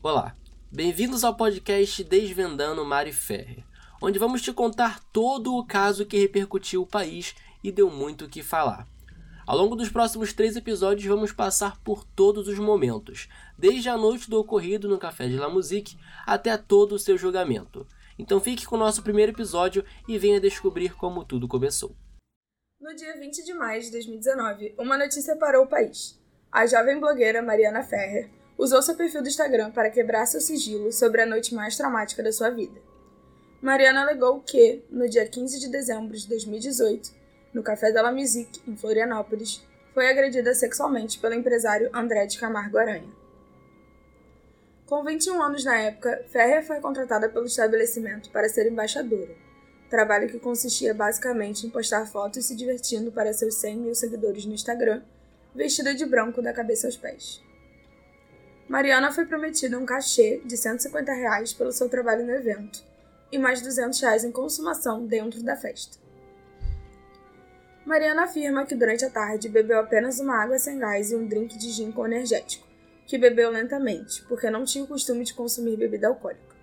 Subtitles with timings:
[0.00, 0.32] Olá,
[0.70, 3.64] bem-vindos ao podcast Desvendando Mari Ferrer,
[4.00, 8.28] onde vamos te contar todo o caso que repercutiu o país e deu muito o
[8.28, 8.86] que falar.
[9.44, 14.30] Ao longo dos próximos três episódios, vamos passar por todos os momentos, desde a noite
[14.30, 17.84] do ocorrido no Café de La Musique até todo o seu julgamento.
[18.16, 21.96] Então fique com o nosso primeiro episódio e venha descobrir como tudo começou.
[22.80, 26.22] No dia 20 de maio de 2019, uma notícia parou o país.
[26.52, 31.22] A jovem blogueira Mariana Ferrer usou seu perfil do Instagram para quebrar seu sigilo sobre
[31.22, 32.80] a noite mais traumática da sua vida.
[33.62, 37.12] Mariana alegou que, no dia 15 de dezembro de 2018,
[37.54, 39.64] no Café Della Musique, em Florianópolis,
[39.94, 43.08] foi agredida sexualmente pelo empresário André de Camargo Aranha.
[44.86, 49.34] Com 21 anos na época, Ferrer foi contratada pelo estabelecimento para ser embaixadora,
[49.88, 54.54] trabalho que consistia basicamente em postar fotos se divertindo para seus 100 mil seguidores no
[54.54, 55.02] Instagram,
[55.54, 57.42] vestida de branco da cabeça aos pés.
[58.68, 62.84] Mariana foi prometida um cachê de 150 reais pelo seu trabalho no evento
[63.32, 65.96] e mais 200 reais em consumação dentro da festa.
[67.86, 71.56] Mariana afirma que durante a tarde bebeu apenas uma água sem gás e um drink
[71.56, 72.68] de gin com energético,
[73.06, 76.54] que bebeu lentamente, porque não tinha o costume de consumir bebida alcoólica.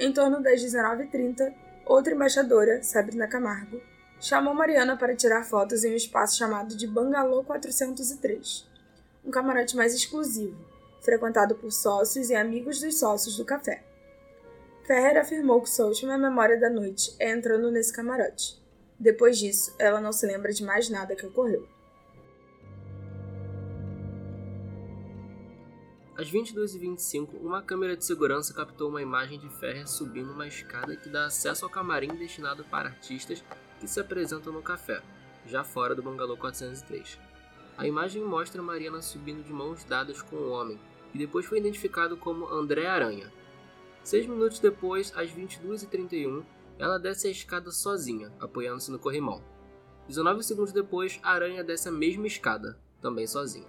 [0.00, 1.54] Em torno das 19h30,
[1.86, 3.80] outra embaixadora, Sabrina Camargo,
[4.20, 8.66] chamou Mariana para tirar fotos em um espaço chamado de Bangalô 403,
[9.24, 10.67] um camarote mais exclusivo,
[11.00, 13.84] frequentado por sócios e amigos dos sócios do café.
[14.86, 18.58] Ferrer afirmou que sua última memória da noite é entrando nesse camarote.
[18.98, 21.68] Depois disso, ela não se lembra de mais nada que ocorreu.
[26.18, 31.08] Às 22h25, uma câmera de segurança captou uma imagem de Ferrer subindo uma escada que
[31.08, 33.44] dá acesso ao camarim destinado para artistas
[33.78, 35.00] que se apresentam no café,
[35.46, 37.20] já fora do Bangalô 403.
[37.76, 41.58] A imagem mostra Mariana subindo de mãos dadas com o um homem, que depois foi
[41.58, 43.32] identificado como André Aranha.
[44.02, 46.44] Seis minutos depois, às 22h31,
[46.78, 49.42] ela desce a escada sozinha, apoiando-se no corrimão.
[50.06, 53.68] 19 segundos depois, a Aranha desce a mesma escada, também sozinha.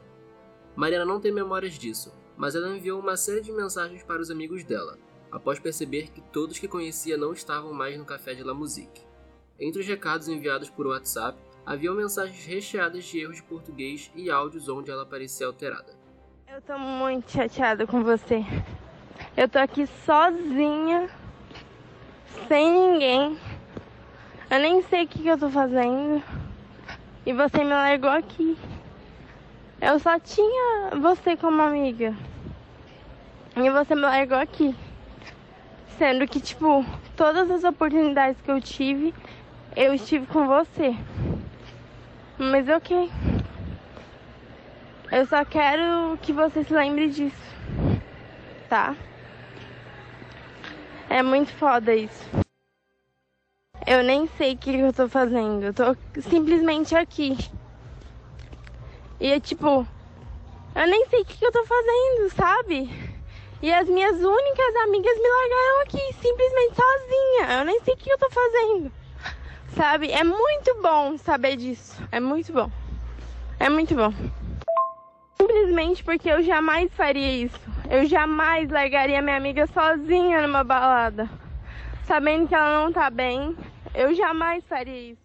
[0.76, 4.64] Mariana não tem memórias disso, mas ela enviou uma série de mensagens para os amigos
[4.64, 4.98] dela,
[5.32, 9.06] após perceber que todos que conhecia não estavam mais no café de La Musique.
[9.60, 11.38] Entre os recados enviados por WhatsApp,
[11.70, 15.99] Havia mensagens recheadas de erros de português e áudios onde ela parecia alterada.
[16.52, 18.44] Eu tô muito chateada com você.
[19.38, 21.08] Eu tô aqui sozinha,
[22.48, 23.38] sem ninguém.
[24.50, 26.24] Eu nem sei o que, que eu tô fazendo.
[27.24, 28.58] E você me largou aqui.
[29.80, 32.16] Eu só tinha você como amiga.
[33.56, 34.76] E você me largou aqui.
[36.00, 36.84] Sendo que, tipo,
[37.16, 39.14] todas as oportunidades que eu tive,
[39.76, 40.96] eu estive com você.
[42.40, 43.08] Mas ok.
[45.12, 47.36] Eu só quero que você se lembre disso.
[48.70, 48.96] Tá?
[51.10, 52.28] É muito foda isso.
[53.88, 55.64] Eu nem sei o que eu tô fazendo.
[55.64, 57.36] Eu tô simplesmente aqui.
[59.20, 59.88] E é tipo,
[60.76, 62.90] eu nem sei o que eu tô fazendo, sabe?
[63.62, 67.60] E as minhas únicas amigas me largaram aqui, simplesmente sozinha.
[67.60, 68.92] Eu nem sei o que eu tô fazendo
[69.76, 70.12] sabe?
[70.12, 71.96] É muito bom saber disso.
[72.12, 72.70] É muito bom.
[73.60, 74.14] É muito bom.
[75.50, 77.60] Simplesmente porque eu jamais faria isso.
[77.90, 81.28] Eu jamais largaria minha amiga sozinha numa balada.
[82.06, 83.58] Sabendo que ela não tá bem,
[83.96, 85.22] eu jamais faria isso.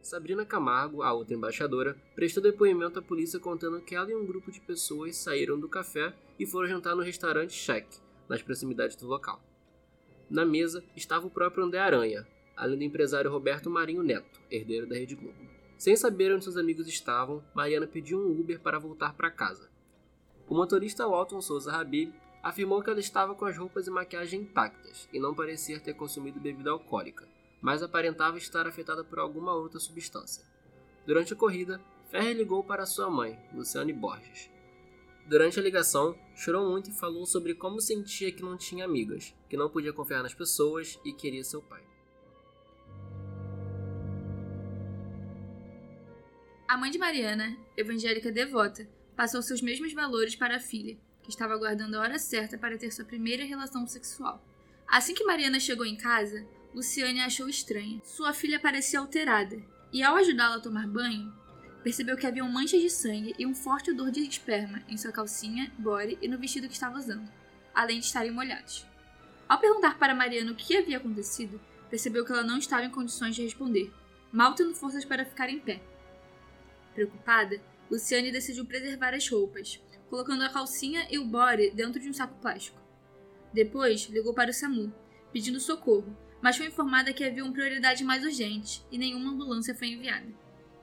[0.00, 4.50] Sabrina Camargo, a outra embaixadora, prestou depoimento à polícia contando que ela e um grupo
[4.50, 7.86] de pessoas saíram do café e foram jantar no restaurante Check,
[8.26, 9.42] nas proximidades do local.
[10.30, 14.94] Na mesa estava o próprio André Aranha, além do empresário Roberto Marinho Neto, herdeiro da
[14.94, 15.53] Rede Globo.
[15.76, 19.68] Sem saber onde seus amigos estavam, Mariana pediu um Uber para voltar para casa.
[20.48, 22.12] O motorista Walton Souza Habib
[22.42, 26.38] afirmou que ela estava com as roupas e maquiagem intactas e não parecia ter consumido
[26.38, 27.26] bebida alcoólica,
[27.60, 30.44] mas aparentava estar afetada por alguma outra substância.
[31.06, 31.80] Durante a corrida,
[32.10, 34.50] Ferrer ligou para sua mãe, Luciane Borges.
[35.26, 39.56] Durante a ligação, chorou muito e falou sobre como sentia que não tinha amigas, que
[39.56, 41.82] não podia confiar nas pessoas e queria seu pai.
[46.74, 48.84] A mãe de Mariana, evangélica devota,
[49.14, 52.90] passou seus mesmos valores para a filha, que estava aguardando a hora certa para ter
[52.90, 54.44] sua primeira relação sexual.
[54.84, 56.44] Assim que Mariana chegou em casa,
[56.74, 58.00] Luciane a achou estranha.
[58.02, 59.56] Sua filha parecia alterada,
[59.92, 61.32] e ao ajudá-la a tomar banho,
[61.84, 65.72] percebeu que havia manchas de sangue e um forte odor de esperma em sua calcinha,
[65.78, 67.30] body e no vestido que estava usando,
[67.72, 68.84] além de estarem molhados.
[69.48, 73.36] Ao perguntar para Mariana o que havia acontecido, percebeu que ela não estava em condições
[73.36, 73.92] de responder,
[74.32, 75.80] mal tendo forças para ficar em pé.
[76.94, 77.60] Preocupada,
[77.90, 82.38] Luciane decidiu preservar as roupas, colocando a calcinha e o body dentro de um saco
[82.40, 82.80] plástico.
[83.52, 84.92] Depois, ligou para o SAMU,
[85.32, 89.88] pedindo socorro, mas foi informada que havia uma prioridade mais urgente e nenhuma ambulância foi
[89.88, 90.26] enviada.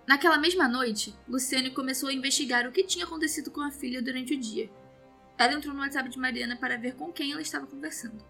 [0.08, 4.34] Naquela mesma noite, Luciane começou a investigar o que tinha acontecido com a filha durante
[4.34, 4.70] o dia.
[5.38, 8.24] Ela entrou no WhatsApp de Mariana para ver com quem ela estava conversando.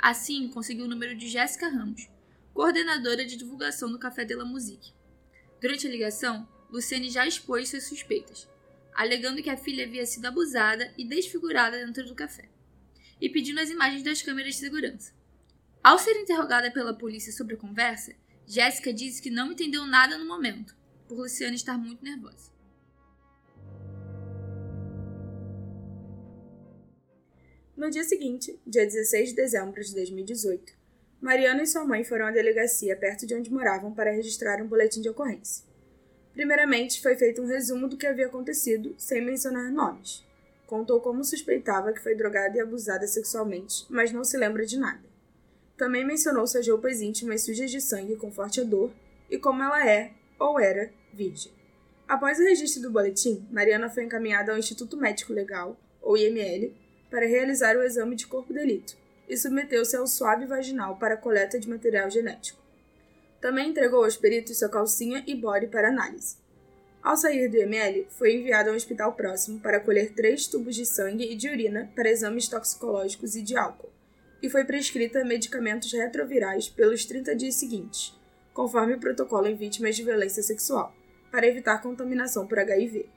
[0.00, 2.08] Assim, conseguiu o número de Jéssica Ramos,
[2.54, 4.92] coordenadora de divulgação do Café de la Musique.
[5.60, 8.48] Durante a ligação, Luciane já expôs suas suspeitas,
[8.92, 12.48] alegando que a filha havia sido abusada e desfigurada dentro do café,
[13.20, 15.12] e pedindo as imagens das câmeras de segurança.
[15.82, 18.14] Ao ser interrogada pela polícia sobre a conversa,
[18.46, 20.76] Jéssica disse que não entendeu nada no momento,
[21.06, 22.52] por Luciane estar muito nervosa.
[27.76, 30.76] No dia seguinte, dia 16 de dezembro de 2018,
[31.20, 35.00] Mariana e sua mãe foram à delegacia perto de onde moravam para registrar um boletim
[35.00, 35.67] de ocorrência.
[36.38, 40.24] Primeiramente, foi feito um resumo do que havia acontecido, sem mencionar nomes.
[40.68, 45.02] Contou como suspeitava que foi drogada e abusada sexualmente, mas não se lembra de nada.
[45.76, 48.92] Também mencionou suas roupas íntimas sujas de sangue com forte odor
[49.28, 51.50] e como ela é, ou era, virgem.
[52.06, 56.72] Após o registro do boletim, Mariana foi encaminhada ao Instituto Médico Legal, ou IML,
[57.10, 58.96] para realizar o exame de corpo de delito
[59.28, 62.67] e submeteu-se ao suave vaginal para coleta de material genético.
[63.40, 66.36] Também entregou aos peritos sua calcinha e body para análise.
[67.02, 70.84] Ao sair do IML, foi enviado a um hospital próximo para colher três tubos de
[70.84, 73.92] sangue e de urina para exames toxicológicos e de álcool,
[74.42, 78.18] e foi prescrita medicamentos retrovirais pelos 30 dias seguintes,
[78.52, 80.92] conforme o protocolo em vítimas de violência sexual,
[81.30, 83.08] para evitar contaminação por HIV.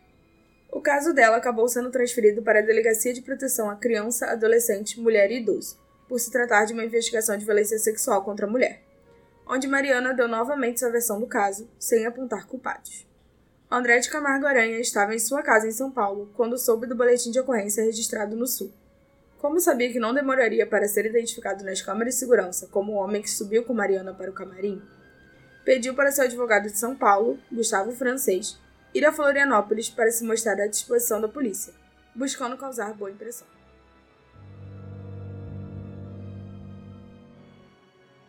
[0.71, 5.31] O caso dela acabou sendo transferido para a Delegacia de Proteção à Criança, Adolescente, Mulher
[5.31, 5.77] e Idoso,
[6.07, 8.90] por se tratar de uma investigação de violência sexual contra a mulher
[9.51, 13.05] onde Mariana deu novamente sua versão do caso, sem apontar culpados.
[13.69, 17.31] André de Camargo Aranha estava em sua casa em São Paulo quando soube do boletim
[17.31, 18.71] de ocorrência registrado no Sul.
[19.39, 23.21] Como sabia que não demoraria para ser identificado nas câmeras de segurança como o homem
[23.21, 24.81] que subiu com Mariana para o camarim,
[25.65, 28.57] pediu para seu advogado de São Paulo, Gustavo Francês,
[28.93, 31.73] ir a Florianópolis para se mostrar à disposição da polícia,
[32.15, 33.50] buscando causar boa impressão.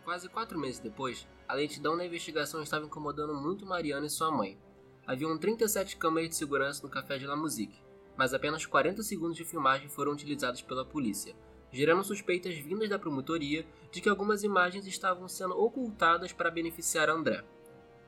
[0.04, 4.58] Quase quatro meses depois, a lentidão na investigação estava incomodando muito Mariana e sua mãe.
[5.06, 7.80] Haviam 37 câmeras de segurança no Café de la Musique,
[8.16, 11.36] mas apenas 40 segundos de filmagem foram utilizados pela polícia,
[11.70, 17.44] gerando suspeitas vindas da promotoria de que algumas imagens estavam sendo ocultadas para beneficiar André.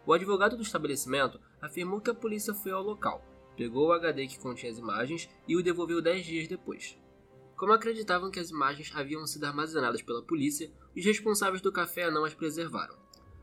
[0.04, 3.24] O advogado do estabelecimento afirmou que a polícia foi ao local,
[3.56, 6.98] pegou o HD que continha as imagens e o devolveu 10 dias depois.
[7.56, 12.24] Como acreditavam que as imagens haviam sido armazenadas pela polícia, os responsáveis do café não
[12.24, 12.96] as preservaram.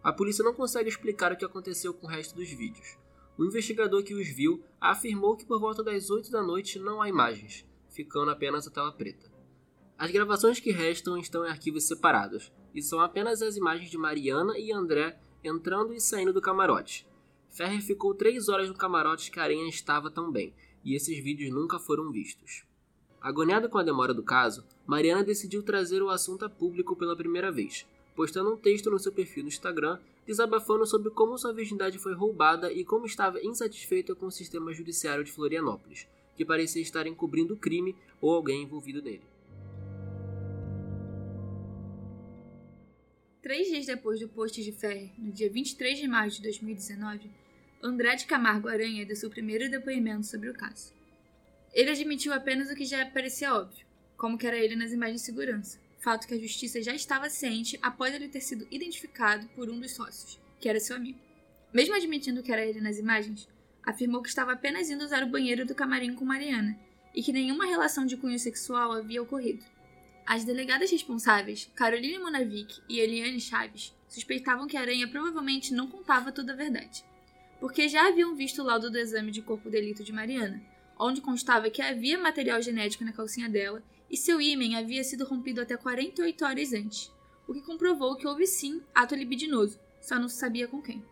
[0.04, 2.98] A polícia não consegue explicar o que aconteceu com o resto dos vídeos.
[3.38, 7.08] O investigador que os viu afirmou que por volta das 8 da noite não há
[7.08, 9.32] imagens, ficando apenas a tela preta.
[9.98, 14.58] As gravações que restam estão em arquivos separados, e são apenas as imagens de Mariana
[14.58, 17.08] e André entrando e saindo do camarote.
[17.50, 20.54] Ferrer ficou três horas no camarote que a Aranha estava também,
[20.84, 22.66] e esses vídeos nunca foram vistos.
[23.22, 27.52] Agoniada com a demora do caso, Mariana decidiu trazer o assunto a público pela primeira
[27.52, 27.86] vez,
[28.16, 32.72] postando um texto no seu perfil no Instagram desabafando sobre como sua virgindade foi roubada
[32.72, 37.58] e como estava insatisfeita com o sistema judiciário de Florianópolis, que parecia estar encobrindo o
[37.58, 39.24] crime ou alguém envolvido nele.
[43.42, 47.30] Três dias depois do post de Ferrer, no dia 23 de maio de 2019,
[47.84, 51.01] André de Camargo Aranha deu seu primeiro depoimento sobre o caso.
[51.74, 53.86] Ele admitiu apenas o que já parecia óbvio,
[54.18, 57.80] como que era ele nas imagens de segurança, fato que a justiça já estava ciente
[57.82, 61.20] após ele ter sido identificado por um dos sócios, que era seu amigo.
[61.74, 63.48] Mesmo admitindo que era ele nas imagens,
[63.84, 66.78] afirmou que estava apenas indo usar o banheiro do camarim com Mariana
[67.16, 69.64] e que nenhuma relação de cunho sexual havia ocorrido.
[70.26, 76.32] As delegadas responsáveis, Caroline Monavic e Eliane Chaves, suspeitavam que a Aranha provavelmente não contava
[76.32, 77.04] toda a verdade,
[77.60, 80.62] porque já haviam visto o laudo do exame de corpo delito de Mariana,
[81.02, 85.62] onde constava que havia material genético na calcinha dela e seu ímen havia sido rompido
[85.62, 87.12] até 48 horas antes,
[87.48, 91.04] o que comprovou que houve sim ato libidinoso, só não se sabia com quem.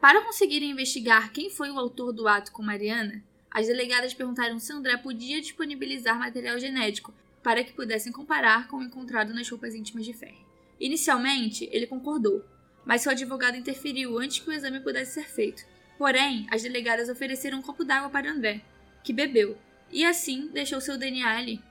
[0.00, 4.72] Para conseguirem investigar quem foi o autor do ato com Mariana, as delegadas perguntaram se
[4.72, 10.04] André podia disponibilizar material genético para que pudessem comparar com o encontrado nas roupas íntimas
[10.04, 10.38] de Ferry.
[10.78, 12.44] Inicialmente, ele concordou,
[12.84, 15.64] mas seu advogado interferiu antes que o exame pudesse ser feito.
[15.98, 18.62] Porém, as delegadas ofereceram um copo d'água para André,
[19.02, 19.56] que bebeu,
[19.90, 21.62] e assim deixou seu DNA ali.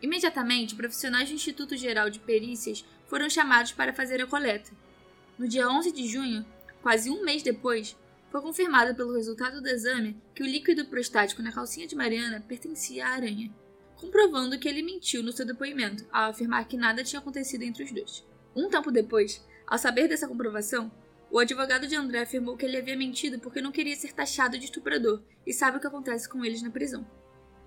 [0.00, 4.70] Imediatamente, profissionais do Instituto Geral de Perícias foram chamados para fazer a coleta.
[5.38, 6.44] No dia 11 de junho,
[6.82, 7.96] quase um mês depois,
[8.30, 13.06] foi confirmado pelo resultado do exame que o líquido prostático na calcinha de Mariana pertencia
[13.06, 13.50] à aranha.
[13.96, 17.92] comprovando que ele mentiu no seu depoimento ao afirmar que nada tinha acontecido entre os
[17.92, 18.24] dois.
[18.54, 20.90] Um tempo depois, ao saber dessa comprovação,
[21.30, 24.66] o advogado de André afirmou que ele havia mentido porque não queria ser taxado de
[24.66, 27.06] estuprador e sabe o que acontece com eles na prisão.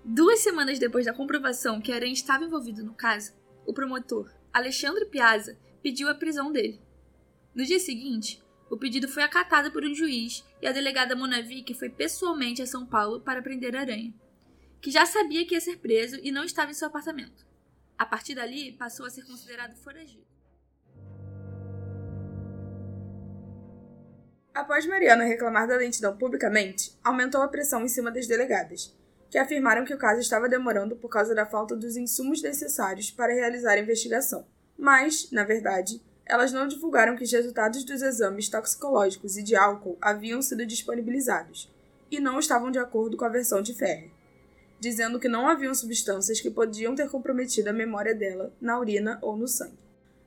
[0.04, 3.32] Duas semanas depois da comprovação que Aranha estava envolvido no caso,
[3.66, 6.80] o promotor, Alexandre Piazza, pediu a prisão dele.
[7.54, 11.90] No dia seguinte, o pedido foi acatado por um juiz e a delegada Monavic foi
[11.90, 14.14] pessoalmente a São Paulo para prender Aranha,
[14.80, 17.46] que já sabia que ia ser preso e não estava em seu apartamento.
[17.98, 20.24] A partir dali, passou a ser considerado foragido.
[24.60, 28.94] Após Mariana reclamar da lentidão publicamente, aumentou a pressão em cima das delegadas,
[29.30, 33.32] que afirmaram que o caso estava demorando por causa da falta dos insumos necessários para
[33.32, 34.46] realizar a investigação.
[34.76, 39.96] Mas, na verdade, elas não divulgaram que os resultados dos exames toxicológicos e de álcool
[39.98, 41.72] haviam sido disponibilizados
[42.10, 44.12] e não estavam de acordo com a versão de Ferre,
[44.78, 49.38] dizendo que não haviam substâncias que podiam ter comprometido a memória dela na urina ou
[49.38, 49.78] no sangue.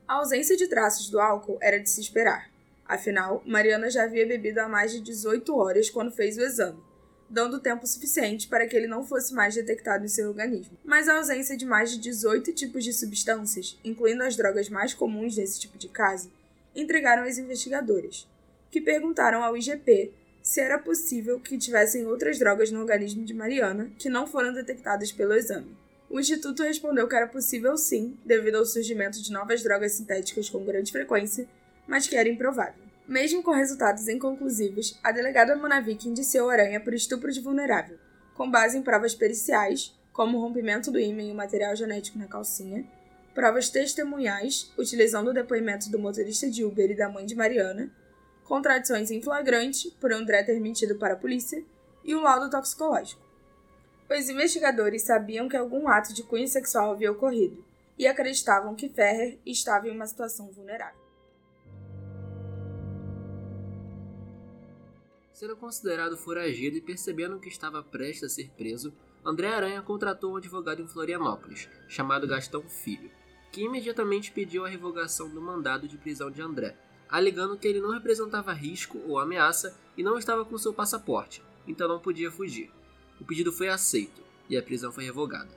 [0.08, 2.52] A ausência de traços do álcool era de se esperar.
[2.86, 6.82] Afinal, Mariana já havia bebido há mais de 18 horas quando fez o exame,
[7.30, 10.78] dando tempo suficiente para que ele não fosse mais detectado em seu organismo.
[10.84, 15.36] Mas a ausência de mais de 18 tipos de substâncias, incluindo as drogas mais comuns
[15.36, 16.30] nesse tipo de caso,
[16.74, 18.28] intrigaram as investigadoras,
[18.70, 20.12] que perguntaram ao IGP
[20.42, 25.10] se era possível que tivessem outras drogas no organismo de Mariana que não foram detectadas
[25.10, 25.74] pelo exame.
[26.10, 30.62] O instituto respondeu que era possível sim, devido ao surgimento de novas drogas sintéticas com
[30.62, 31.48] grande frequência,
[31.86, 32.84] mas que era improvável.
[33.06, 37.98] Mesmo com resultados inconclusivos, a delegada Monavic indiciou Aranha por estupro de vulnerável,
[38.34, 42.26] com base em provas periciais, como o rompimento do ímã e o material genético na
[42.26, 42.86] calcinha,
[43.34, 47.90] provas testemunhais, utilizando o depoimento do motorista de Uber e da mãe de Mariana,
[48.44, 51.62] contradições em flagrante, por André ter mentido para a polícia,
[52.04, 53.22] e o laudo toxicológico.
[54.08, 57.64] Os investigadores sabiam que algum ato de cunho sexual havia ocorrido
[57.98, 61.03] e acreditavam que Ferrer estava em uma situação vulnerável.
[65.34, 70.36] Sendo considerado foragido e percebendo que estava prestes a ser preso, André Aranha contratou um
[70.36, 73.10] advogado em Florianópolis, chamado Gastão Filho,
[73.50, 76.76] que imediatamente pediu a revogação do mandado de prisão de André,
[77.08, 81.88] alegando que ele não representava risco ou ameaça e não estava com seu passaporte, então
[81.88, 82.70] não podia fugir.
[83.20, 85.50] O pedido foi aceito e a prisão foi revogada.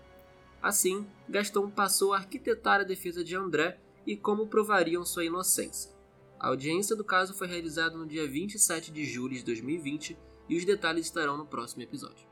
[0.60, 5.97] Assim, Gastão passou a arquitetar a defesa de André e como provariam sua inocência.
[6.39, 10.17] A audiência do caso foi realizada no dia 27 de julho de 2020
[10.48, 12.27] e os detalhes estarão no próximo episódio.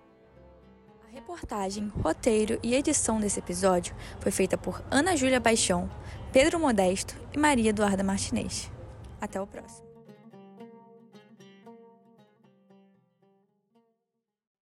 [1.08, 5.90] A reportagem, roteiro e edição desse episódio foi feita por Ana Júlia Paixão,
[6.32, 8.72] Pedro Modesto e Maria Eduarda Martinez.
[9.20, 9.85] Até o próximo.